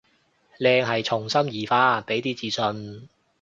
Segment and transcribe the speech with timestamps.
[0.59, 3.07] 靚係從心而發，畀啲自信